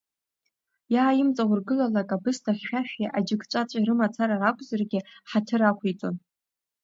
[0.93, 6.15] Иааимҵаургылалак, абысҭа хьшәашәеи аџьыкҵәаҵәеи рымацара ракәзаргьы, ҳаҭыр ақәиҵон.